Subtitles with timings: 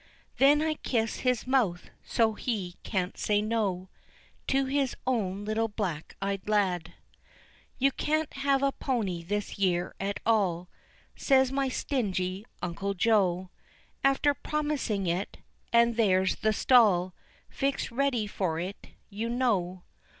[0.39, 3.89] Then I kiss his mouth so he can't say no,
[4.47, 6.95] To his own little black eyed lad.
[7.77, 10.69] "You can't have a pony this year at all,"
[11.15, 13.51] Says my stingy uncle Joe
[14.03, 15.37] After promising it,
[15.71, 17.13] and there's the stall
[17.47, 19.83] Fixed ready for it, you know.